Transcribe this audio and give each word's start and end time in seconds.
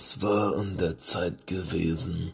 Es 0.00 0.22
war 0.22 0.56
an 0.56 0.76
der 0.76 0.96
Zeit 0.96 1.48
gewesen, 1.48 2.32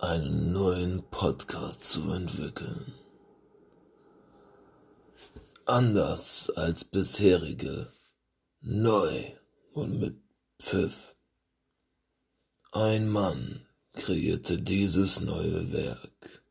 einen 0.00 0.52
neuen 0.52 1.04
Podcast 1.12 1.84
zu 1.84 2.10
entwickeln. 2.10 2.92
Anders 5.64 6.50
als 6.50 6.82
bisherige, 6.82 7.92
neu 8.62 9.26
und 9.74 10.00
mit 10.00 10.16
Pfiff. 10.58 11.14
Ein 12.72 13.10
Mann 13.10 13.64
kreierte 13.92 14.58
dieses 14.58 15.20
neue 15.20 15.72
Werk. 15.72 16.42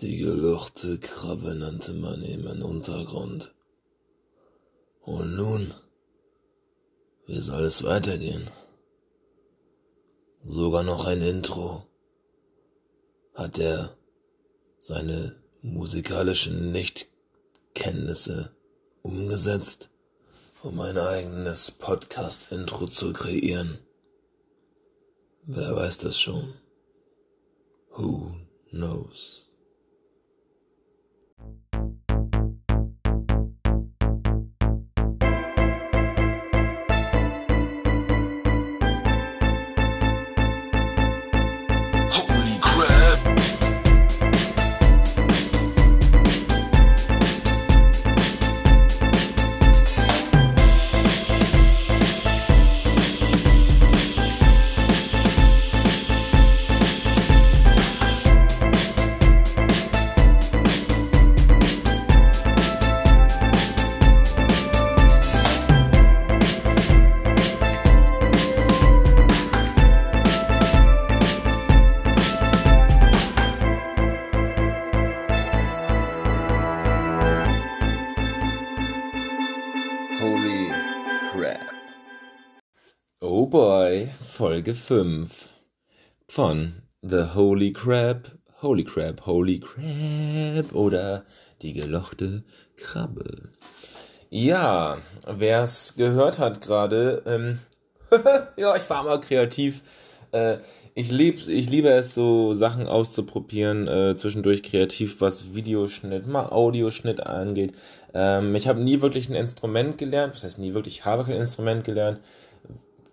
Die 0.00 0.16
gelochte 0.16 0.98
Krabbe 0.98 1.54
nannte 1.54 1.92
man 1.92 2.22
ihm 2.22 2.44
im 2.48 2.62
Untergrund. 2.62 3.54
Und 5.02 5.36
nun, 5.36 5.74
wie 7.28 7.38
soll 7.38 7.62
es 7.66 7.84
weitergehen? 7.84 8.50
Sogar 10.46 10.84
noch 10.84 11.06
ein 11.06 11.22
Intro, 11.22 11.84
hat 13.34 13.58
er 13.58 13.96
seine 14.78 15.34
musikalischen 15.60 16.70
Nichtkenntnisse 16.70 18.54
umgesetzt, 19.02 19.90
um 20.62 20.80
ein 20.80 20.96
eigenes 20.96 21.72
Podcast-Intro 21.72 22.86
zu 22.86 23.12
kreieren. 23.12 23.78
Wer 25.42 25.74
weiß 25.74 25.98
das 25.98 26.18
schon? 26.18 26.54
Who 27.90 28.36
knows? 28.70 29.45
Oh 83.46 83.48
boy, 83.48 84.08
Folge 84.32 84.74
5 84.74 85.50
von 86.26 86.82
The 87.02 87.26
Holy 87.32 87.72
Crab, 87.72 88.32
Holy 88.60 88.82
Crab, 88.82 89.24
Holy 89.24 89.60
Crab 89.60 90.74
oder 90.74 91.24
die 91.62 91.72
gelochte 91.72 92.42
Krabbe. 92.76 93.50
Ja, 94.30 94.98
wer 95.28 95.62
es 95.62 95.94
gehört 95.96 96.40
hat 96.40 96.60
gerade, 96.60 97.22
ähm, 97.24 97.60
ja, 98.56 98.74
ich 98.74 98.90
war 98.90 99.04
mal 99.04 99.20
kreativ. 99.20 99.84
Äh, 100.32 100.56
ich, 100.96 101.12
lieb, 101.12 101.38
ich 101.46 101.70
liebe 101.70 101.90
es, 101.90 102.16
so 102.16 102.52
Sachen 102.52 102.88
auszuprobieren, 102.88 103.86
äh, 103.86 104.16
zwischendurch 104.16 104.64
kreativ, 104.64 105.20
was 105.20 105.54
Videoschnitt, 105.54 106.26
mal 106.26 106.48
Audioschnitt 106.48 107.24
angeht. 107.24 107.76
Ähm, 108.12 108.56
ich 108.56 108.66
habe 108.66 108.80
nie 108.80 109.02
wirklich 109.02 109.28
ein 109.28 109.36
Instrument 109.36 109.98
gelernt, 109.98 110.34
was 110.34 110.42
heißt 110.42 110.58
nie 110.58 110.74
wirklich, 110.74 110.98
ich 110.98 111.04
habe 111.04 111.22
kein 111.22 111.36
Instrument 111.36 111.84
gelernt 111.84 112.18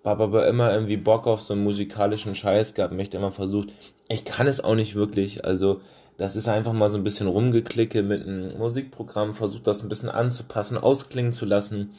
habe 0.04 0.24
aber 0.24 0.48
immer 0.48 0.74
irgendwie 0.74 0.98
Bock 0.98 1.28
auf 1.28 1.42
so 1.42 1.54
einen 1.54 1.64
musikalischen 1.64 2.36
Scheiß 2.36 2.74
gehabt, 2.74 2.94
möchte 2.94 3.18
immer 3.18 3.32
versucht. 3.32 3.70
Ich 4.10 4.26
kann 4.26 4.48
es 4.48 4.64
auch 4.64 4.76
nicht 4.76 4.96
wirklich, 4.96 5.46
also 5.46 5.82
das 6.18 6.36
ist 6.36 6.48
einfach 6.48 6.74
mal 6.74 6.90
so 6.90 6.98
ein 6.98 7.04
bisschen 7.04 7.28
rumgeklicke 7.28 8.04
mit 8.04 8.24
einem 8.24 8.50
Musikprogramm, 8.58 9.34
versucht 9.34 9.66
das 9.66 9.82
ein 9.82 9.90
bisschen 9.90 10.10
anzupassen, 10.10 10.78
ausklingen 10.78 11.34
zu 11.34 11.46
lassen 11.46 11.92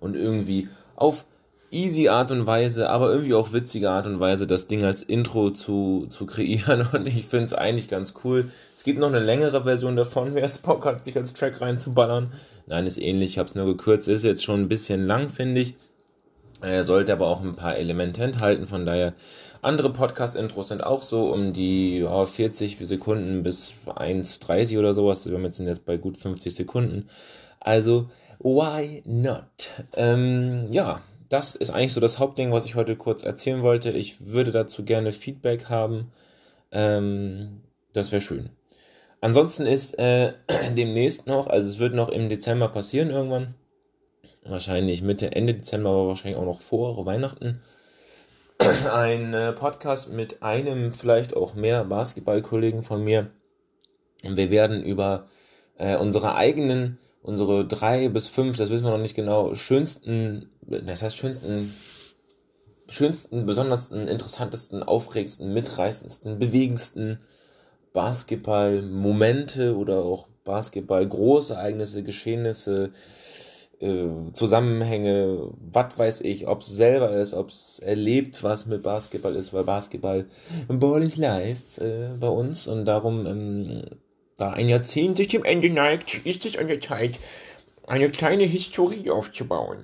und 0.00 0.16
irgendwie 0.16 0.68
auf 0.96 1.24
easy 1.70 2.08
Art 2.08 2.32
und 2.32 2.46
Weise, 2.46 2.90
aber 2.90 3.12
irgendwie 3.12 3.34
auch 3.34 3.52
witzige 3.52 3.90
Art 3.90 4.06
und 4.06 4.18
Weise 4.18 4.46
das 4.46 4.66
Ding 4.66 4.84
als 4.84 5.02
Intro 5.02 5.50
zu, 5.50 6.06
zu 6.08 6.26
kreieren 6.26 6.88
und 6.92 7.06
ich 7.06 7.26
finde 7.26 7.46
es 7.46 7.52
eigentlich 7.52 7.88
ganz 7.88 8.14
cool. 8.24 8.50
Es 8.76 8.84
gibt 8.84 8.98
noch 8.98 9.08
eine 9.08 9.20
längere 9.20 9.64
Version 9.64 9.96
davon, 9.96 10.34
wer 10.34 10.44
es 10.44 10.58
Bock 10.58 10.84
hat, 10.84 11.04
sich 11.04 11.16
als 11.16 11.34
Track 11.34 11.60
reinzuballern. 11.60 12.32
Nein, 12.66 12.86
ist 12.86 12.98
ähnlich, 12.98 13.32
ich 13.32 13.38
habe 13.38 13.48
es 13.48 13.54
nur 13.54 13.66
gekürzt, 13.66 14.08
ist 14.08 14.24
jetzt 14.24 14.44
schon 14.44 14.62
ein 14.62 14.68
bisschen 14.68 15.06
lang, 15.06 15.28
finde 15.28 15.60
ich. 15.60 15.74
Er 16.62 16.84
sollte 16.84 17.12
aber 17.12 17.26
auch 17.28 17.42
ein 17.42 17.56
paar 17.56 17.76
Elemente 17.76 18.22
enthalten, 18.22 18.66
von 18.66 18.84
daher 18.84 19.14
andere 19.62 19.92
Podcast-Intros 19.92 20.68
sind 20.68 20.82
auch 20.82 21.02
so 21.02 21.32
um 21.32 21.52
die 21.52 21.98
ja, 21.98 22.24
40 22.24 22.78
Sekunden 22.80 23.42
bis 23.42 23.74
1,30 23.86 24.78
oder 24.78 24.94
sowas. 24.94 25.26
Wir 25.26 25.52
sind 25.52 25.66
jetzt 25.66 25.84
bei 25.84 25.98
gut 25.98 26.16
50 26.16 26.54
Sekunden. 26.54 27.08
Also, 27.60 28.08
why 28.38 29.02
not? 29.04 29.44
Ähm, 29.96 30.68
ja, 30.70 31.02
das 31.28 31.54
ist 31.54 31.70
eigentlich 31.70 31.92
so 31.92 32.00
das 32.00 32.18
Hauptding, 32.18 32.52
was 32.52 32.64
ich 32.64 32.74
heute 32.74 32.96
kurz 32.96 33.22
erzählen 33.22 33.62
wollte. 33.62 33.90
Ich 33.90 34.28
würde 34.28 34.50
dazu 34.50 34.84
gerne 34.84 35.12
Feedback 35.12 35.68
haben. 35.68 36.10
Ähm, 36.72 37.60
das 37.92 38.12
wäre 38.12 38.22
schön. 38.22 38.50
Ansonsten 39.20 39.66
ist 39.66 39.98
äh, 39.98 40.32
demnächst 40.76 41.26
noch, 41.26 41.48
also 41.48 41.68
es 41.68 41.78
wird 41.78 41.94
noch 41.94 42.08
im 42.08 42.28
Dezember 42.30 42.68
passieren 42.68 43.10
irgendwann, 43.10 43.54
wahrscheinlich 44.44 45.02
Mitte, 45.02 45.32
Ende 45.32 45.54
Dezember, 45.54 45.90
aber 45.90 46.08
wahrscheinlich 46.08 46.38
auch 46.38 46.44
noch 46.44 46.60
vor 46.60 47.04
Weihnachten, 47.06 47.60
ein 48.92 49.34
äh, 49.34 49.52
Podcast 49.52 50.12
mit 50.12 50.42
einem, 50.42 50.92
vielleicht 50.92 51.36
auch 51.36 51.54
mehr 51.54 51.84
Basketballkollegen 51.84 52.82
von 52.82 53.02
mir. 53.02 53.30
Und 54.24 54.36
wir 54.36 54.50
werden 54.50 54.82
über 54.82 55.26
äh, 55.78 55.96
unsere 55.96 56.34
eigenen, 56.34 56.98
unsere 57.22 57.66
drei 57.66 58.08
bis 58.08 58.26
fünf, 58.26 58.56
das 58.56 58.70
wissen 58.70 58.84
wir 58.84 58.90
noch 58.90 58.98
nicht 58.98 59.16
genau, 59.16 59.54
schönsten, 59.54 60.50
das 60.60 61.02
heißt 61.02 61.16
schönsten, 61.16 61.72
schönsten, 62.88 63.46
besondersten, 63.46 64.08
interessantesten, 64.08 64.82
aufregendsten, 64.82 65.54
mitreißendsten, 65.54 66.38
bewegendsten 66.38 67.20
Basketball-Momente 67.92 69.76
oder 69.76 69.98
auch 70.04 70.28
Basketball-Großereignisse, 70.44 72.02
Geschehnisse, 72.02 72.90
äh, 73.80 74.32
Zusammenhänge, 74.32 75.50
was 75.70 75.98
weiß 75.98 76.20
ich, 76.22 76.46
ob 76.46 76.60
es 76.60 76.68
selber 76.68 77.12
ist, 77.12 77.34
ob 77.34 77.48
es 77.48 77.78
erlebt, 77.80 78.42
was 78.42 78.66
mit 78.66 78.82
Basketball 78.82 79.34
ist, 79.36 79.52
weil 79.52 79.64
Basketball, 79.64 80.26
Ball 80.68 81.02
is 81.02 81.16
life 81.16 81.82
äh, 81.82 82.16
bei 82.18 82.28
uns 82.28 82.66
und 82.66 82.84
darum, 82.84 83.26
ähm, 83.26 83.82
da 84.36 84.52
ein 84.52 84.68
Jahrzehnt 84.68 85.16
sich 85.16 85.28
dem 85.28 85.44
Ende 85.44 85.70
neigt, 85.70 86.26
ist 86.26 86.44
es 86.44 86.56
an 86.56 86.68
der 86.68 86.80
Zeit, 86.80 87.14
eine 87.86 88.10
kleine 88.10 88.44
Historie 88.44 89.10
aufzubauen. 89.10 89.78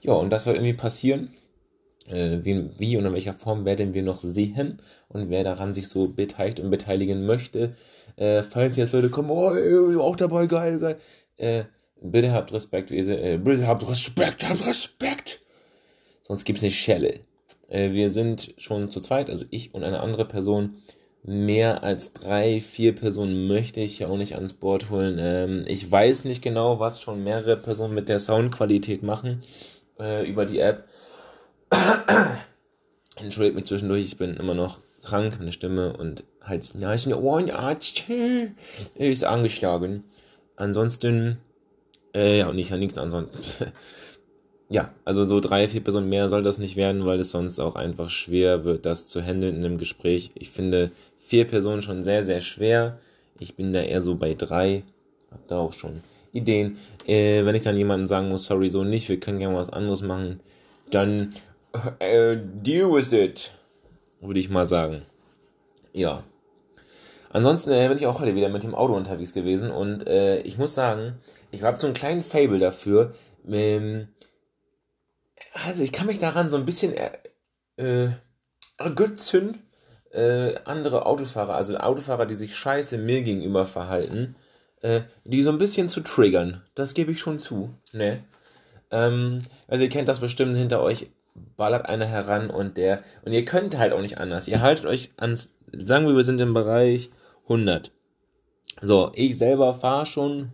Ja, 0.00 0.12
und 0.12 0.30
das 0.30 0.44
soll 0.44 0.54
irgendwie 0.54 0.74
passieren. 0.74 1.30
Äh, 2.08 2.38
wie, 2.42 2.70
wie 2.78 2.96
und 2.96 3.04
in 3.04 3.12
welcher 3.12 3.34
Form 3.34 3.64
werden 3.64 3.92
wir 3.92 4.02
noch 4.02 4.20
sehen 4.20 4.80
und 5.08 5.28
wer 5.28 5.44
daran 5.44 5.74
sich 5.74 5.88
so 5.88 6.08
beteiligt 6.08 6.58
und 6.58 6.70
beteiligen 6.70 7.26
möchte. 7.26 7.74
Äh, 8.16 8.42
falls 8.42 8.76
jetzt 8.76 8.92
Leute 8.92 9.10
kommen, 9.10 9.30
oh, 9.30 10.00
auch 10.00 10.16
dabei, 10.16 10.46
geil, 10.46 10.78
geil. 10.78 10.96
Äh, 11.36 11.64
Bitte 12.00 12.32
habt 12.32 12.52
Respekt, 12.52 12.90
äh, 12.90 13.38
bitte 13.38 13.66
habt 13.66 13.88
Respekt, 13.88 14.48
habt 14.48 14.66
Respekt. 14.66 15.40
Sonst 16.22 16.44
gibt's 16.44 16.62
nicht 16.62 16.78
Schelle. 16.78 17.20
Äh, 17.68 17.92
wir 17.92 18.10
sind 18.10 18.54
schon 18.56 18.90
zu 18.90 19.00
zweit, 19.00 19.30
also 19.30 19.44
ich 19.50 19.74
und 19.74 19.84
eine 19.84 20.00
andere 20.00 20.24
Person. 20.24 20.76
Mehr 21.24 21.82
als 21.82 22.12
drei, 22.12 22.60
vier 22.60 22.94
Personen 22.94 23.48
möchte 23.48 23.80
ich 23.80 23.98
ja 23.98 24.08
auch 24.08 24.16
nicht 24.16 24.36
ans 24.36 24.52
Board 24.52 24.90
holen. 24.90 25.18
Ähm, 25.20 25.64
ich 25.66 25.90
weiß 25.90 26.24
nicht 26.24 26.42
genau, 26.42 26.78
was 26.78 27.02
schon 27.02 27.24
mehrere 27.24 27.56
Personen 27.56 27.94
mit 27.94 28.08
der 28.08 28.20
Soundqualität 28.20 29.02
machen 29.02 29.42
äh, 29.98 30.28
über 30.28 30.46
die 30.46 30.60
App. 30.60 30.84
Entschuldigt 33.16 33.56
mich 33.56 33.64
zwischendurch, 33.64 34.04
ich 34.04 34.16
bin 34.16 34.36
immer 34.36 34.54
noch 34.54 34.78
krank, 35.02 35.36
meine 35.38 35.52
Stimme 35.52 35.96
und 35.96 36.22
Hals, 36.40 36.74
Nasen, 36.74 37.12
Ohrenarzt 37.12 38.04
ist 38.94 39.24
angeschlagen. 39.24 40.04
Ansonsten 40.56 41.38
äh, 42.14 42.38
ja, 42.38 42.48
und 42.48 42.58
ich 42.58 42.68
kann 42.68 42.80
nichts 42.80 42.98
ansonsten. 42.98 43.38
ja, 44.68 44.92
also 45.04 45.26
so 45.26 45.40
drei, 45.40 45.68
vier 45.68 45.82
Personen 45.82 46.08
mehr 46.08 46.28
soll 46.28 46.42
das 46.42 46.58
nicht 46.58 46.76
werden, 46.76 47.04
weil 47.06 47.20
es 47.20 47.30
sonst 47.30 47.58
auch 47.58 47.76
einfach 47.76 48.10
schwer 48.10 48.64
wird, 48.64 48.86
das 48.86 49.06
zu 49.06 49.22
handeln 49.22 49.56
in 49.56 49.64
einem 49.64 49.78
Gespräch. 49.78 50.32
Ich 50.34 50.50
finde 50.50 50.90
vier 51.18 51.46
Personen 51.46 51.82
schon 51.82 52.02
sehr, 52.02 52.24
sehr 52.24 52.40
schwer. 52.40 52.98
Ich 53.38 53.54
bin 53.54 53.72
da 53.72 53.80
eher 53.80 54.00
so 54.00 54.16
bei 54.16 54.34
drei. 54.34 54.82
Hab 55.30 55.46
da 55.48 55.58
auch 55.58 55.72
schon 55.72 56.00
Ideen. 56.32 56.78
Äh, 57.06 57.44
wenn 57.44 57.54
ich 57.54 57.62
dann 57.62 57.76
jemandem 57.76 58.06
sagen 58.06 58.28
muss, 58.28 58.46
sorry, 58.46 58.68
so 58.68 58.84
nicht, 58.84 59.08
wir 59.08 59.20
können 59.20 59.38
gerne 59.38 59.56
was 59.56 59.70
anderes 59.70 60.02
machen, 60.02 60.40
dann 60.90 61.30
äh, 61.98 62.36
deal 62.62 62.92
with 62.92 63.12
it, 63.12 63.52
würde 64.20 64.40
ich 64.40 64.48
mal 64.48 64.66
sagen. 64.66 65.02
Ja. 65.92 66.24
Ansonsten 67.30 67.70
äh, 67.70 67.88
bin 67.88 67.98
ich 67.98 68.06
auch 68.06 68.20
heute 68.20 68.34
wieder 68.34 68.48
mit 68.48 68.62
dem 68.62 68.74
Auto 68.74 68.94
unterwegs 68.94 69.32
gewesen 69.32 69.70
und 69.70 70.06
äh, 70.08 70.40
ich 70.40 70.56
muss 70.58 70.74
sagen, 70.74 71.18
ich 71.50 71.62
habe 71.62 71.78
so 71.78 71.86
einen 71.86 71.94
kleinen 71.94 72.24
Fable 72.24 72.58
dafür. 72.58 73.12
Ähm, 73.46 74.08
also 75.52 75.82
ich 75.82 75.92
kann 75.92 76.06
mich 76.06 76.18
daran 76.18 76.50
so 76.50 76.56
ein 76.56 76.64
bisschen 76.64 76.94
äh, 76.94 77.10
äh, 77.76 78.10
ergötzen, 78.78 79.62
äh, 80.10 80.54
andere 80.64 81.06
Autofahrer, 81.06 81.54
also 81.54 81.76
Autofahrer, 81.76 82.26
die 82.26 82.34
sich 82.34 82.54
scheiße 82.56 82.98
mir 82.98 83.22
gegenüber 83.22 83.66
verhalten, 83.66 84.36
äh, 84.80 85.02
die 85.24 85.42
so 85.42 85.50
ein 85.50 85.58
bisschen 85.58 85.88
zu 85.88 86.00
triggern. 86.00 86.62
Das 86.74 86.94
gebe 86.94 87.12
ich 87.12 87.20
schon 87.20 87.38
zu. 87.38 87.74
Ne? 87.92 88.24
Ähm, 88.90 89.40
also 89.66 89.84
ihr 89.84 89.90
kennt 89.90 90.08
das 90.08 90.20
bestimmt 90.20 90.56
hinter 90.56 90.80
euch 90.82 91.10
ballert 91.56 91.86
einer 91.86 92.06
heran 92.06 92.50
und 92.50 92.76
der 92.76 93.02
und 93.24 93.32
ihr 93.32 93.44
könnt 93.44 93.76
halt 93.78 93.92
auch 93.92 94.00
nicht 94.00 94.18
anders. 94.18 94.48
Ihr 94.48 94.60
haltet 94.60 94.86
euch 94.86 95.10
ans 95.16 95.54
sagen 95.72 96.06
wir, 96.06 96.16
wir 96.16 96.24
sind 96.24 96.40
im 96.40 96.54
Bereich 96.54 97.10
100. 97.44 97.92
So, 98.80 99.10
ich 99.14 99.38
selber 99.38 99.74
fahre 99.74 100.06
schon 100.06 100.52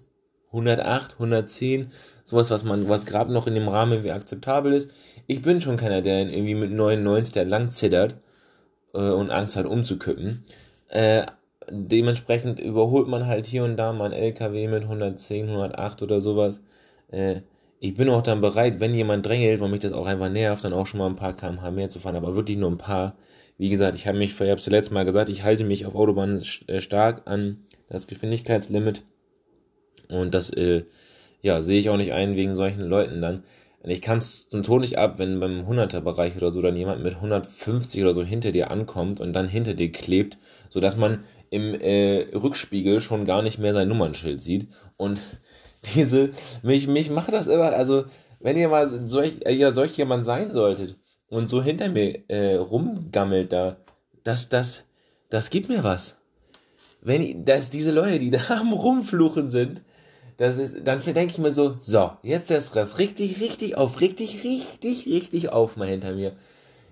108, 0.49 1.15
110, 1.15 1.91
sowas, 2.25 2.51
was 2.51 2.65
man, 2.65 2.89
was 2.89 3.07
gerade 3.07 3.33
noch 3.33 3.47
in 3.47 3.55
dem 3.55 3.69
Rahmen 3.69 3.93
irgendwie 3.93 4.13
akzeptabel 4.13 4.73
ist. 4.73 4.93
Ich 5.27 5.43
bin 5.43 5.61
schon 5.61 5.77
keiner, 5.77 6.01
der 6.01 6.21
irgendwie 6.21 6.55
mit 6.55 6.71
99 6.71 7.33
der 7.33 7.45
lang 7.45 7.71
zittert 7.71 8.17
äh, 8.95 8.99
und 8.99 9.31
Angst 9.31 9.57
hat 9.57 9.67
umzukippen. 9.67 10.45
Äh, 10.89 11.27
dementsprechend 11.69 12.61
überholt 12.61 13.09
man 13.09 13.27
halt 13.27 13.47
hier 13.47 13.65
und 13.65 13.77
da 13.77 13.93
mal 13.93 14.07
ein 14.07 14.13
LKW 14.13 14.69
mit 14.69 14.85
110, 14.85 15.49
108 15.49 16.03
oder 16.03 16.21
sowas. 16.21 16.63
Äh, 17.09 17.41
ich 17.85 17.93
bin 17.93 18.09
auch 18.09 18.23
dann 18.23 18.41
bereit, 18.41 18.81
wenn 18.81 18.95
jemand 18.95 19.27
drängelt, 19.27 19.61
weil 19.61 19.69
mich 19.69 19.81
das 19.81 19.93
auch 19.93 20.07
einfach 20.07 20.31
nervt, 20.31 20.65
dann 20.65 20.73
auch 20.73 20.87
schon 20.87 20.97
mal 20.97 21.07
ein 21.07 21.17
paar 21.17 21.37
kmh 21.37 21.71
mehr 21.71 21.91
zu 21.91 21.99
fahren, 21.99 22.17
aber 22.17 22.35
wirklich 22.35 22.57
nur 22.57 22.71
ein 22.71 22.79
paar. 22.79 23.15
Wie 23.59 23.69
gesagt, 23.69 23.95
ich 23.95 24.07
habe 24.07 24.17
mich, 24.17 24.31
ich 24.31 24.41
habe 24.41 24.55
es 24.55 24.67
letztes 24.67 24.91
Mal 24.91 25.05
gesagt, 25.05 25.29
ich 25.29 25.43
halte 25.43 25.65
mich 25.65 25.85
auf 25.85 25.95
Autobahnen 25.95 26.43
äh, 26.67 26.81
stark 26.81 27.23
an 27.27 27.59
das 27.91 28.07
Geschwindigkeitslimit. 28.07 29.05
Und 30.09 30.33
das, 30.33 30.49
äh, 30.49 30.85
ja, 31.43 31.61
sehe 31.61 31.79
ich 31.79 31.91
auch 31.91 31.99
nicht 31.99 32.15
ein 32.15 32.37
wegen 32.37 32.55
solchen 32.55 32.85
Leuten 32.85 33.21
dann. 33.21 33.45
Ich 33.87 34.01
kann 34.01 34.17
es 34.17 34.49
zum 34.49 34.63
Tod 34.63 34.81
nicht 34.81 34.97
ab, 34.97 35.19
wenn 35.19 35.39
beim 35.39 35.69
100er-Bereich 35.69 36.39
oder 36.39 36.51
so 36.51 36.63
dann 36.63 36.77
jemand 36.77 37.03
mit 37.03 37.17
150 37.17 38.01
oder 38.01 38.15
so 38.15 38.25
hinter 38.25 38.51
dir 38.51 38.71
ankommt 38.71 39.21
und 39.21 39.35
dann 39.35 39.47
hinter 39.47 39.75
dir 39.75 39.93
klebt, 39.93 40.39
so 40.71 40.81
dass 40.81 40.97
man 40.97 41.25
im 41.51 41.75
äh, 41.75 42.29
Rückspiegel 42.35 43.03
schon 43.03 43.27
gar 43.27 43.43
nicht 43.43 43.59
mehr 43.59 43.75
sein 43.75 43.89
Nummernschild 43.89 44.43
sieht. 44.43 44.69
Und 44.97 45.21
diese, 45.95 46.31
mich, 46.63 46.87
mich 46.87 47.11
macht 47.11 47.33
das 47.33 47.47
immer, 47.47 47.73
also, 47.73 48.05
wenn 48.41 48.57
ihr 48.57 48.69
mal 48.69 49.09
solch, 49.09 49.35
äh, 49.45 49.55
ja, 49.55 49.73
solch 49.73 49.97
jemand 49.97 50.25
sein 50.25 50.53
solltet, 50.53 50.97
und 51.29 51.49
so 51.49 51.63
hinter 51.63 51.89
mir 51.89 52.21
äh, 52.29 52.57
rumgammelt 52.57 53.53
da, 53.53 53.77
das, 54.23 54.49
das, 54.49 54.85
das 55.31 55.51
gibt 55.51 55.69
mir 55.69 55.83
was. 55.83 56.17
Wenn 57.01 57.45
dass 57.45 57.71
diese 57.71 57.91
Leute, 57.91 58.19
die 58.19 58.31
da 58.31 58.41
am 58.49 58.73
Rumfluchen 58.73 59.51
sind, 59.51 59.83
das 60.37 60.59
ist, 60.59 60.77
dann 60.85 61.01
denke 61.01 61.33
ich 61.33 61.39
mir 61.39 61.53
so, 61.53 61.77
so, 61.81 62.13
jetzt 62.23 62.51
ist 62.51 62.75
das 62.75 62.99
richtig, 62.99 63.41
richtig 63.41 63.77
auf, 63.77 64.01
richtig, 64.01 64.43
richtig, 64.45 65.07
richtig 65.07 65.53
auf 65.53 65.77
mal 65.77 65.89
hinter 65.89 66.13
mir. 66.13 66.33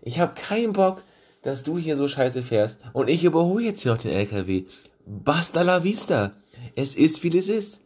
Ich 0.00 0.20
habe 0.20 0.34
keinen 0.34 0.72
Bock, 0.72 1.04
dass 1.42 1.64
du 1.64 1.76
hier 1.76 1.96
so 1.96 2.06
scheiße 2.06 2.42
fährst 2.42 2.78
und 2.92 3.08
ich 3.08 3.24
überhole 3.24 3.64
jetzt 3.64 3.82
hier 3.82 3.92
noch 3.92 4.02
den 4.02 4.12
LKW. 4.12 4.64
Basta 5.06 5.62
la 5.62 5.82
vista. 5.82 6.32
Es 6.76 6.94
ist, 6.94 7.24
wie 7.24 7.36
es 7.36 7.48
ist. 7.48 7.81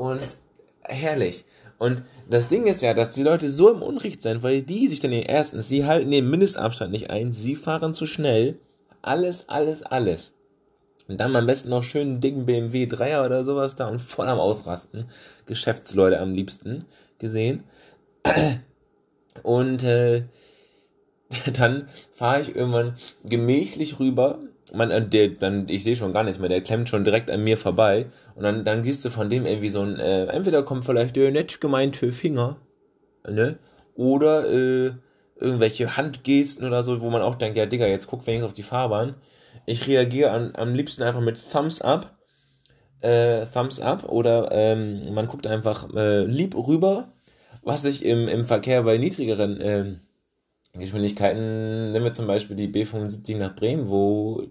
Und 0.00 0.22
herrlich. 0.84 1.44
Und 1.76 2.02
das 2.26 2.48
Ding 2.48 2.66
ist 2.66 2.80
ja, 2.80 2.94
dass 2.94 3.10
die 3.10 3.22
Leute 3.22 3.50
so 3.50 3.70
im 3.70 3.82
Unrecht 3.82 4.22
sind, 4.22 4.42
weil 4.42 4.62
die 4.62 4.88
sich 4.88 5.00
dann 5.00 5.12
erstens, 5.12 5.68
sie 5.68 5.84
halten 5.84 6.10
den 6.10 6.30
Mindestabstand 6.30 6.90
nicht 6.90 7.10
ein, 7.10 7.32
sie 7.32 7.54
fahren 7.54 7.92
zu 7.92 8.06
schnell, 8.06 8.58
alles, 9.02 9.50
alles, 9.50 9.82
alles. 9.82 10.32
Und 11.06 11.18
dann 11.18 11.36
am 11.36 11.46
besten 11.46 11.68
noch 11.68 11.84
schön 11.84 12.08
einen 12.08 12.20
dicken 12.22 12.46
BMW 12.46 12.84
3er 12.84 13.26
oder 13.26 13.44
sowas 13.44 13.76
da 13.76 13.88
und 13.88 14.00
voll 14.00 14.26
am 14.26 14.40
Ausrasten. 14.40 15.04
Geschäftsleute 15.44 16.18
am 16.18 16.32
liebsten 16.32 16.86
gesehen. 17.18 17.64
Und 19.42 19.84
äh, 19.84 20.24
dann 21.52 21.88
fahre 22.14 22.40
ich 22.40 22.56
irgendwann 22.56 22.94
gemächlich 23.22 24.00
rüber 24.00 24.40
man, 24.74 24.90
äh, 24.90 25.06
der, 25.06 25.28
dann, 25.28 25.68
ich 25.68 25.84
sehe 25.84 25.96
schon 25.96 26.12
gar 26.12 26.22
nichts 26.22 26.38
mehr, 26.38 26.48
der 26.48 26.62
klemmt 26.62 26.88
schon 26.88 27.04
direkt 27.04 27.30
an 27.30 27.42
mir 27.42 27.56
vorbei. 27.58 28.06
Und 28.34 28.42
dann, 28.42 28.64
dann 28.64 28.84
siehst 28.84 29.04
du 29.04 29.10
von 29.10 29.28
dem 29.30 29.46
irgendwie 29.46 29.70
so 29.70 29.82
ein, 29.82 29.98
äh, 29.98 30.26
entweder 30.26 30.62
kommt 30.62 30.84
vielleicht 30.84 31.16
der 31.16 31.30
nett 31.30 31.60
gemeinte 31.60 32.12
Finger, 32.12 32.56
ne, 33.28 33.58
oder 33.94 34.50
äh, 34.50 34.92
irgendwelche 35.36 35.96
Handgesten 35.96 36.66
oder 36.66 36.82
so, 36.82 37.00
wo 37.00 37.10
man 37.10 37.22
auch 37.22 37.34
denkt, 37.34 37.56
ja 37.56 37.66
Digga, 37.66 37.86
jetzt 37.86 38.06
guck 38.06 38.26
wenigstens 38.26 38.50
auf 38.50 38.56
die 38.56 38.62
Fahrbahn. 38.62 39.14
Ich 39.66 39.86
reagiere 39.88 40.30
an, 40.30 40.52
am 40.54 40.74
liebsten 40.74 41.02
einfach 41.02 41.20
mit 41.20 41.38
Thumbs 41.50 41.80
up, 41.80 42.18
äh, 43.00 43.46
Thumbs 43.46 43.80
up 43.80 44.08
oder 44.08 44.48
ähm, 44.52 45.00
man 45.12 45.26
guckt 45.26 45.46
einfach 45.46 45.92
äh, 45.94 46.24
lieb 46.24 46.54
rüber, 46.54 47.12
was 47.62 47.84
ich 47.84 48.04
im, 48.04 48.28
im 48.28 48.44
Verkehr 48.44 48.82
bei 48.82 48.98
niedrigeren 48.98 49.60
äh, 49.60 49.84
Geschwindigkeiten, 50.72 51.90
nehmen 51.90 52.04
wir 52.04 52.12
zum 52.12 52.26
Beispiel 52.26 52.56
die 52.56 52.68
B75 52.68 53.36
nach 53.36 53.54
Bremen, 53.56 53.88
wo 53.88 54.44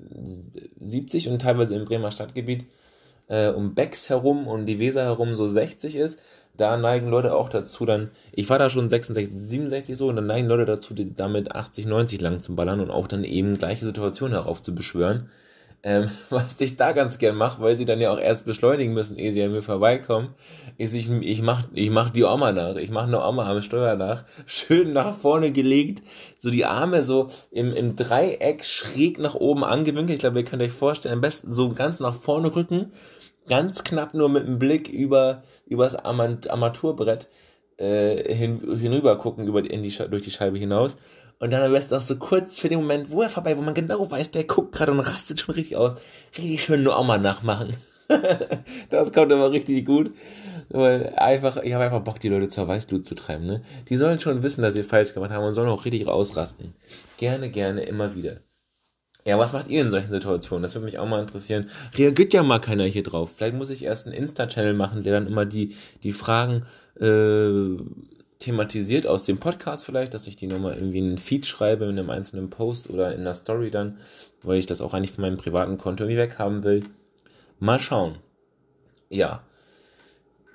70 0.82 1.30
und 1.30 1.42
teilweise 1.42 1.76
im 1.76 1.86
Bremer 1.86 2.12
Stadtgebiet 2.12 2.66
äh, 3.30 3.50
um 3.50 3.74
Becks 3.74 4.10
herum 4.10 4.48
und 4.48 4.66
die 4.66 4.80
Weser 4.80 5.04
herum 5.04 5.34
so 5.34 5.48
60 5.48 5.96
ist, 5.96 6.20
da 6.58 6.76
neigen 6.76 7.08
Leute 7.08 7.34
auch 7.34 7.48
dazu 7.48 7.86
dann, 7.86 8.10
ich 8.34 8.50
war 8.50 8.60
da 8.60 8.70
schon 8.70 8.90
66, 8.90 9.34
67 9.34 9.98
so, 9.98 10.10
und 10.10 10.18
dann 10.18 10.28
neigen 10.28 10.48
Leute 10.48 10.66
dazu, 10.66 10.94
damit 10.94 11.56
80, 11.56 11.86
90 11.86 12.20
lang 12.20 12.42
zu 12.42 12.56
ballern 12.56 12.82
und 12.82 12.92
auch 12.92 13.08
dann 13.08 13.24
eben 13.24 13.58
gleiche 13.58 13.86
Situationen 13.86 14.34
heraufzubeschwören. 14.34 15.30
Ähm, 15.82 16.10
was 16.30 16.60
ich 16.60 16.76
da 16.76 16.92
ganz 16.92 17.18
gern 17.20 17.36
mache, 17.36 17.62
weil 17.62 17.76
sie 17.76 17.86
dann 17.86 18.02
ja 18.02 18.12
auch 18.12 18.20
erst 18.20 18.46
beschleunigen 18.46 18.94
müssen, 18.94 19.18
ehe 19.18 19.32
sie 19.32 19.44
an 19.44 19.52
mir 19.52 19.62
vorbeikommen, 19.62 20.36
ist, 20.78 20.94
ich, 20.94 21.10
ich 21.10 21.42
mach, 21.42 21.64
ich 21.74 21.90
mach 21.90 22.10
die 22.10 22.24
Oma 22.24 22.52
nach. 22.52 22.76
Ich 22.76 22.90
mach 22.90 23.04
eine 23.04 23.24
Oma 23.24 23.50
am 23.50 23.62
Steuer 23.62 23.96
nach. 23.96 24.26
Schön 24.46 24.92
nach 24.92 25.16
vorne 25.16 25.52
gelegt. 25.52 26.04
So 26.40 26.50
die 26.50 26.66
Arme 26.66 27.04
so 27.04 27.30
im, 27.52 27.74
im 27.74 27.96
Dreieck 27.96 28.66
schräg 28.66 29.20
nach 29.20 29.36
oben 29.36 29.64
angewinkelt. 29.64 30.18
Ich 30.18 30.20
glaube, 30.20 30.40
ihr 30.40 30.46
könnt 30.46 30.62
euch 30.62 30.72
vorstellen, 30.72 31.16
am 31.16 31.22
besten 31.22 31.54
so 31.54 31.70
ganz 31.70 32.00
nach 32.00 32.16
vorne 32.16 32.56
rücken. 32.56 32.92
Ganz 33.48 33.84
knapp 33.84 34.14
nur 34.14 34.30
mit 34.30 34.46
dem 34.46 34.60
Blick 34.60 34.90
über, 34.90 35.44
übers 35.66 35.96
Armaturbrett 35.96 37.28
äh, 37.78 38.34
hin, 38.34 38.60
hinüber 38.80 39.18
gucken 39.18 39.48
über 39.48 39.60
in 39.60 39.82
die, 39.82 39.96
durch 40.10 40.22
die 40.22 40.32
Scheibe 40.32 40.60
hinaus 40.60 40.98
und 41.40 41.52
dann 41.52 41.64
am 41.64 41.72
besten 41.72 41.96
auch 41.96 42.02
so 42.02 42.18
kurz 42.18 42.60
für 42.60 42.68
den 42.68 42.80
Moment, 42.80 43.12
wo 43.12 43.22
er 43.22 43.30
vorbei, 43.30 43.58
wo 43.58 43.62
man 43.62 43.74
genau 43.74 44.10
weiß, 44.10 44.32
der 44.32 44.44
guckt 44.44 44.74
gerade 44.74 44.92
und 44.92 45.00
rastet 45.00 45.40
schon 45.40 45.56
richtig 45.56 45.78
aus. 45.78 45.96
Richtig 46.38 46.62
schön 46.62 46.84
nur 46.84 46.98
auch 46.98 47.06
mal 47.06 47.18
nachmachen. 47.18 47.76
das 48.90 49.14
kommt 49.14 49.32
immer 49.32 49.52
richtig 49.52 49.86
gut. 49.86 50.12
Weil 50.70 51.14
einfach, 51.16 51.58
ich 51.58 51.74
habe 51.74 51.86
einfach 51.86 52.04
Bock, 52.04 52.20
die 52.20 52.30
Leute 52.30 52.50
zur 52.50 52.68
Weißblut 52.68 53.06
zu 53.06 53.16
treiben, 53.16 53.46
ne? 53.46 53.62
Die 53.88 53.96
sollen 53.96 54.20
schon 54.20 54.44
wissen, 54.44 54.62
dass 54.62 54.74
sie 54.74 54.84
falsch 54.84 55.14
gemacht 55.14 55.32
haben 55.32 55.46
und 55.46 55.54
sollen 55.54 55.70
auch 55.70 55.86
richtig 55.86 56.08
ausrasten. 56.08 56.74
Gerne, 57.18 57.50
gerne, 57.50 57.84
immer 57.84 58.16
wieder. 58.16 58.42
Ja, 59.26 59.38
was 59.38 59.54
macht 59.54 59.70
ihr 59.70 59.82
in 59.82 59.92
solchen 59.92 60.12
Situationen? 60.12 60.64
Das 60.64 60.76
würde 60.76 60.86
mich 60.86 61.00
auch 61.00 61.08
mal 61.08 61.22
interessieren. 61.22 61.70
Reagiert 61.96 62.34
ja 62.34 62.44
mal 62.44 62.60
keiner 62.60 62.86
hier 62.86 63.04
drauf. 63.04 63.36
Vielleicht 63.36 63.56
muss 63.56 63.70
ich 63.70 63.84
erst 63.86 64.08
einen 64.08 64.16
Insta-Channel 64.16 64.74
machen, 64.74 65.04
der 65.04 65.14
dann 65.14 65.28
immer 65.28 65.46
die, 65.46 65.76
die 66.04 66.14
Fragen 66.14 66.66
äh, 67.00 67.78
thematisiert 68.40 69.06
aus 69.06 69.26
dem 69.26 69.38
Podcast 69.38 69.86
vielleicht, 69.86 70.14
dass 70.14 70.26
ich 70.26 70.38
die 70.38 70.48
nochmal 70.48 70.76
irgendwie 70.76 71.00
in 71.00 71.10
einen 71.10 71.18
Feed 71.18 71.46
schreibe, 71.46 71.86
in 71.86 72.00
einem 72.00 72.10
einzelnen 72.10 72.50
Post 72.50 72.90
oder 72.90 73.14
in 73.14 73.22
einer 73.22 73.34
Story 73.34 73.70
dann, 73.70 73.98
weil 74.44 74.60
ich 74.60 74.66
das 74.66 74.82
auch 74.82 74.94
eigentlich 74.94 75.12
von 75.12 75.24
meinem 75.24 75.38
privaten 75.38 75.78
Konto 75.78 76.06
irgendwie 76.06 76.22
weghaben 76.22 76.64
will. 76.64 76.86
Mal 77.60 77.80
schauen. 77.80 78.18
Ja. 79.10 79.44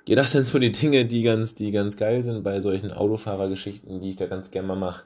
Ja, 0.07 0.15
das 0.15 0.31
sind 0.31 0.47
so 0.47 0.59
die 0.59 0.71
Dinge, 0.71 1.05
die 1.05 1.21
ganz, 1.21 1.55
die 1.55 1.71
ganz 1.71 1.97
geil 1.97 2.23
sind 2.23 2.43
bei 2.43 2.59
solchen 2.59 2.91
Autofahrergeschichten, 2.91 4.01
die 4.01 4.09
ich 4.09 4.15
da 4.15 4.25
ganz 4.25 4.51
gerne 4.51 4.67
mal 4.67 4.75
mache. 4.75 5.03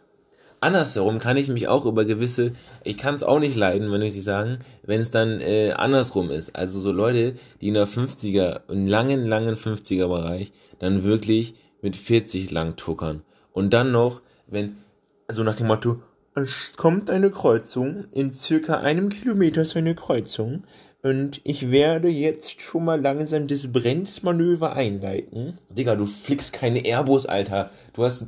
Andersherum 0.62 1.20
kann 1.20 1.38
ich 1.38 1.48
mich 1.48 1.70
auch 1.70 1.86
über 1.86 2.04
gewisse, 2.04 2.52
ich 2.84 2.98
kann 2.98 3.16
es 3.16 3.24
auch 3.24 3.40
nicht 3.40 3.56
leiden, 3.56 3.92
wenn 3.94 4.02
ich 4.02 4.12
sie 4.12 4.22
sagen, 4.22 4.60
wenn 4.84 5.00
es 5.00 5.10
dann 5.10 5.40
äh, 5.40 5.72
andersrum 5.72 6.32
ist. 6.32 6.54
Also 6.54 6.82
so 6.82 6.92
Leute, 6.92 7.36
die 7.62 7.70
in 7.70 7.76
der 7.76 7.88
50er, 7.88 8.62
im 8.68 8.86
langen, 8.86 9.26
langen 9.26 9.56
50er 9.56 10.08
Bereich 10.08 10.52
dann 10.80 11.04
wirklich 11.04 11.54
mit 11.82 11.96
40 11.96 12.52
lang 12.52 12.76
tuckern. 12.76 13.24
Und 13.52 13.74
dann 13.74 13.92
noch, 13.92 14.22
wenn, 14.48 14.78
so 15.28 15.44
nach 15.44 15.56
dem 15.56 15.68
Motto, 15.68 16.02
es 16.36 16.74
kommt 16.76 17.10
eine 17.10 17.32
Kreuzung, 17.32 18.06
in 18.12 18.34
circa 18.34 18.78
einem 18.78 19.10
Kilometer 19.10 19.64
ist 19.64 19.76
eine 19.76 19.96
Kreuzung, 19.96 20.64
und 21.02 21.40
ich 21.46 21.72
werde 21.72 22.10
jetzt 22.10 22.62
schon 22.62 22.84
mal 22.84 23.00
langsam 23.00 23.48
das 23.48 23.72
Bremsmanöver 23.72 24.74
einleiten. 24.74 25.58
Digga, 25.70 25.96
du 25.96 26.06
flickst 26.06 26.52
keine 26.52 26.86
Airbus, 26.86 27.26
Alter. 27.26 27.70
Du 27.94 28.04
hast 28.04 28.24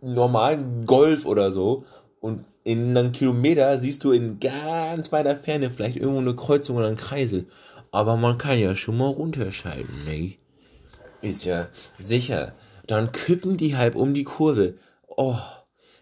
einen 0.00 0.14
normalen 0.14 0.86
Golf 0.86 1.26
oder 1.26 1.52
so. 1.52 1.84
Und 2.20 2.44
in 2.64 2.96
einem 2.96 3.12
Kilometer 3.12 3.78
siehst 3.78 4.02
du 4.04 4.12
in 4.12 4.40
ganz 4.40 5.12
weiter 5.12 5.36
Ferne 5.36 5.68
vielleicht 5.68 5.96
irgendwo 5.96 6.20
eine 6.20 6.34
Kreuzung 6.34 6.76
oder 6.76 6.86
einen 6.86 6.96
Kreisel. 6.96 7.46
Aber 7.90 8.16
man 8.16 8.38
kann 8.38 8.58
ja 8.58 8.74
schon 8.76 8.96
mal 8.96 9.08
runterscheiden, 9.08 10.04
ne? 10.06 10.36
Ist 11.20 11.44
ja 11.44 11.68
sicher. 11.98 12.54
Dann 12.90 13.12
kippen 13.12 13.56
die 13.56 13.76
halb 13.76 13.94
um 13.94 14.14
die 14.14 14.24
Kurve. 14.24 14.74
Oh, 15.06 15.38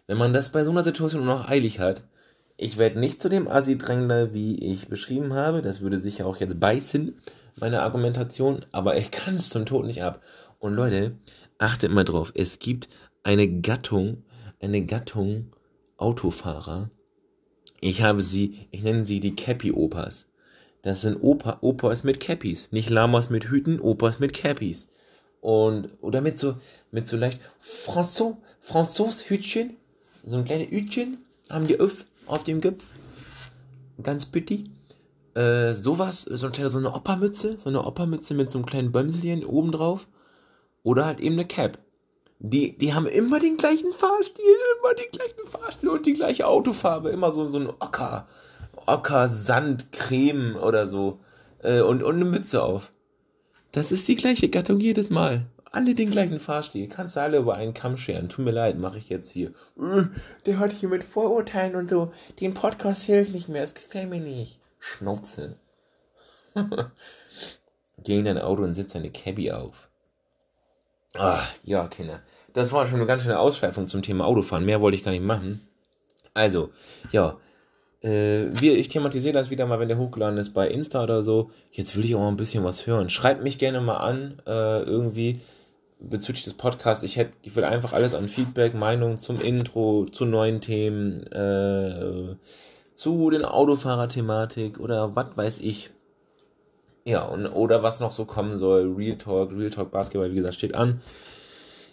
wenn 0.07 0.17
man 0.17 0.33
das 0.33 0.53
bei 0.53 0.65
so 0.65 0.71
einer 0.71 0.83
Situation 0.83 1.23
noch 1.27 1.47
eilig 1.47 1.81
hat, 1.81 2.03
ich 2.57 2.79
werde 2.79 2.99
nicht 2.99 3.21
zu 3.21 3.29
dem 3.29 3.47
Assi-Drängler, 3.47 4.33
wie 4.33 4.57
ich 4.57 4.89
beschrieben 4.89 5.35
habe. 5.35 5.61
Das 5.61 5.83
würde 5.83 5.99
sicher 5.99 6.25
auch 6.25 6.39
jetzt 6.39 6.59
beißen, 6.59 7.21
meine 7.61 7.83
Argumentation. 7.83 8.61
Aber 8.73 8.97
ich 8.97 9.11
kann 9.11 9.35
es 9.35 9.51
zum 9.51 9.67
Tod 9.67 9.85
nicht 9.85 10.03
ab. 10.03 10.23
Und 10.61 10.73
Leute, 10.73 11.19
achtet 11.59 11.93
mal 11.93 12.07
drauf. 12.07 12.33
Es 12.35 12.59
gibt 12.59 12.89
eine 13.23 13.61
Gattung, 13.61 14.25
eine 14.59 14.83
Gattung 14.87 15.51
Autofahrer. 15.99 16.91
Ich 17.83 18.01
habe 18.01 18.23
sie, 18.23 18.67
ich 18.71 18.83
nenne 18.83 19.05
sie 19.05 19.21
die 19.21 19.37
Cappy-Opas. 19.37 20.27
Das 20.81 21.03
sind 21.03 21.19
Opa, 21.21 21.59
Opas 21.61 22.03
mit 22.03 22.19
Cappies. 22.19 22.73
Nicht 22.73 22.89
Lamas 22.89 23.29
mit 23.29 23.51
Hüten, 23.51 23.79
Opas 23.79 24.21
mit 24.21 24.33
Cappies. 24.33 24.89
Und, 25.41 25.91
oder 26.01 26.21
mit 26.21 26.39
so, 26.39 26.57
mit 26.91 27.09
so 27.09 27.17
leicht 27.17 27.41
Franzos, 27.61 28.35
Franzos-Hütchen. 28.61 29.77
So 30.25 30.37
ein 30.37 30.45
kleines 30.45 30.71
Hütchen 30.71 31.19
haben 31.49 31.67
die 31.67 31.81
auf 31.81 32.05
auf 32.29 32.45
dem 32.45 32.61
Gipf. 32.61 32.85
Ganz 34.03 34.27
bitti. 34.27 34.71
Äh, 35.35 35.75
sowas, 35.75 36.23
so 36.23 36.47
eine 36.47 36.53
kleine, 36.53 36.69
so 36.69 36.79
eine 36.79 36.93
Oppermütze, 36.93 37.59
so 37.59 37.69
eine 37.69 37.85
Oppermütze 37.85 38.35
mit 38.35 38.53
so 38.53 38.59
einem 38.59 38.67
kleinen 38.67 38.93
Bömselchen 38.93 39.45
oben 39.45 39.73
drauf. 39.73 40.07
Oder 40.83 41.07
halt 41.07 41.21
eben 41.21 41.35
eine 41.35 41.47
Cap. 41.47 41.79
Die, 42.41 42.79
die 42.79 42.95
haben 42.95 43.07
immer 43.07 43.41
den 43.41 43.57
gleichen 43.57 43.93
Fahrstil, 43.93 44.45
immer 44.79 44.95
den 44.95 45.11
gleichen 45.11 45.47
Fahrstil 45.47 45.89
und 45.89 46.07
die 46.07 46.13
gleiche 46.13 46.47
Autofarbe. 46.47 47.11
Immer 47.11 47.33
so, 47.33 47.47
so 47.47 47.59
ein 47.59 47.69
Ocker, 47.69 48.27
Ocker, 48.87 49.29
Sand, 49.29 49.91
Creme 49.91 50.57
oder 50.57 50.87
so. 50.87 51.19
Äh, 51.63 51.81
und, 51.81 52.03
und 52.03 52.15
eine 52.15 52.25
Mütze 52.25 52.63
auf. 52.63 52.93
Das 53.73 53.93
ist 53.93 54.09
die 54.09 54.17
gleiche 54.17 54.49
Gattung 54.49 54.81
jedes 54.81 55.11
Mal 55.11 55.47
alle 55.71 55.95
den 55.95 56.11
gleichen 56.11 56.41
Fahrstil. 56.41 56.89
Kannst 56.89 57.17
du 57.17 57.21
alle 57.21 57.39
über 57.39 57.55
einen 57.55 57.75
Kamm 57.75 57.97
scheren. 57.97 58.29
Tut 58.29 58.45
mir 58.45 58.51
leid, 58.51 58.79
mache 58.79 58.99
ich 58.99 59.09
jetzt 59.09 59.31
hier. 59.31 59.53
Der 60.47 60.59
hat 60.59 60.73
hier 60.73 60.89
mit 60.89 61.05
Vorurteilen 61.05 61.77
und 61.77 61.91
so. 61.91 62.13
Den 62.41 62.55
Podcast 62.55 63.05
hilft 63.05 63.33
nicht 63.33 63.49
mehr. 63.49 63.63
Es 63.63 63.75
gefällt 63.75 64.11
mir 64.11 64.21
nicht. 64.21 64.61
Schnauze. 64.79 65.57
Geh 68.05 68.19
in 68.19 68.25
dein 68.25 68.39
Auto 68.39 68.63
und 68.63 68.75
setz 68.75 68.93
deine 68.93 69.11
Cabby 69.11 69.53
auf. 69.53 69.89
Ah, 71.17 71.43
ja, 71.65 71.89
Kinder. 71.89 72.23
Das 72.53 72.73
war 72.73 72.87
schon 72.87 72.97
eine 72.97 73.07
ganz 73.07 73.23
schöne 73.23 73.39
Ausschweifung 73.39 73.89
zum 73.89 74.03
Thema 74.03 74.27
Autofahren. 74.27 74.65
Mehr 74.65 74.81
wollte 74.81 74.97
ich 74.97 75.05
gar 75.05 75.11
nicht 75.11 75.25
machen. 75.25 75.67
Also, 76.35 76.71
ja, 77.11 77.39
äh, 78.03 78.49
ich 78.49 78.89
thematisiere 78.89 79.35
das 79.35 79.51
wieder 79.51 79.67
mal, 79.67 79.81
wenn 79.81 79.89
der 79.89 79.99
hochgeladen 79.99 80.39
ist 80.39 80.55
bei 80.55 80.69
Insta 80.69 81.03
oder 81.03 81.23
so. 81.23 81.51
Jetzt 81.73 81.97
will 81.97 82.05
ich 82.05 82.15
auch 82.15 82.21
mal 82.21 82.29
ein 82.29 82.37
bisschen 82.37 82.65
was 82.65 82.87
hören. 82.87 83.11
Schreibt 83.11 83.43
mich 83.43 83.59
gerne 83.59 83.81
mal 83.81 83.97
an, 83.97 84.41
äh, 84.47 84.83
irgendwie 84.83 85.41
bezüglich 86.01 86.45
des 86.45 86.55
Podcasts. 86.55 87.03
Ich 87.03 87.17
hätte, 87.17 87.33
ich 87.43 87.57
will 87.57 87.65
einfach 87.65 87.93
alles 87.93 88.15
an 88.15 88.29
Feedback, 88.29 88.75
Meinung 88.75 89.19
zum 89.19 89.41
Intro, 89.41 90.07
zu 90.07 90.25
neuen 90.25 90.61
Themen, 90.61 91.27
äh, 91.33 92.37
zu 92.95 93.31
den 93.31 93.45
Autofahrer-Thematik 93.45 94.79
oder 94.81 95.17
was 95.17 95.37
weiß 95.37 95.59
ich. 95.61 95.91
Ja, 97.05 97.23
und, 97.23 97.47
oder 97.47 97.83
was 97.83 98.01
noch 98.01 98.13
so 98.13 98.27
kommen 98.27 98.57
soll. 98.57 98.95
Real 98.97 99.17
Talk, 99.17 99.53
Real 99.53 99.71
Talk 99.71 99.91
Basketball, 99.91 100.31
wie 100.31 100.37
gesagt, 100.37 100.55
steht 100.55 100.75
an. 100.75 101.01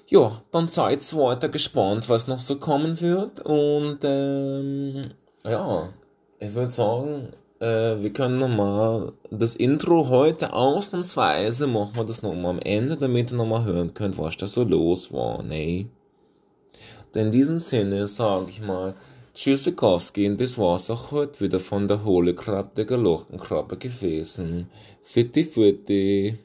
Ja, 0.07 0.41
dann 0.51 0.67
seid 0.67 1.01
weiter 1.15 1.49
gespannt, 1.49 2.09
was 2.09 2.27
noch 2.27 2.39
so 2.39 2.57
kommen 2.57 3.01
wird. 3.01 3.39
Und 3.41 3.99
ähm, 4.03 5.01
ja, 5.45 5.89
ich 6.39 6.53
würde 6.53 6.71
sagen, 6.71 7.29
äh, 7.59 8.01
wir 8.01 8.11
können 8.11 8.39
nochmal 8.39 9.13
das 9.31 9.55
Intro 9.55 10.09
heute 10.09 10.53
ausnahmsweise 10.53 11.67
machen 11.67 11.95
wir 11.95 12.03
das 12.03 12.21
nochmal 12.21 12.51
am 12.51 12.59
Ende, 12.59 12.97
damit 12.97 13.31
ihr 13.31 13.37
nochmal 13.37 13.63
hören 13.63 13.93
könnt, 13.93 14.17
was 14.17 14.37
da 14.37 14.47
so 14.47 14.63
los 14.63 15.11
war, 15.13 15.43
ne? 15.43 15.87
In 17.15 17.31
diesem 17.31 17.59
Sinne 17.61 18.09
sage 18.09 18.47
ich 18.49 18.61
mal, 18.61 18.93
Tschüssikowski 19.33 20.27
und 20.29 20.41
das 20.41 20.57
war's 20.57 20.89
auch 20.89 21.11
heute 21.11 21.39
wieder 21.39 21.59
von 21.61 21.87
der 21.87 22.03
Hohle 22.03 22.33
Krabbe, 22.33 22.71
der 22.75 22.85
gelochten 22.85 23.39
Krabbe 23.39 23.77
gewesen. 23.77 24.69
Fitti, 25.01 25.43
fitti. 25.43 26.37